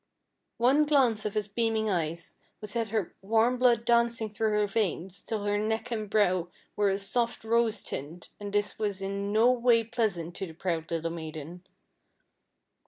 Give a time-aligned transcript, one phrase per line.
[0.57, 5.21] One glance of his beaming eyes would set her warm blood dancing through her veins
[5.21, 9.51] till her neck and brow were a soft rose tint, and this was in no
[9.51, 11.67] way pleasant to the proud little maiden.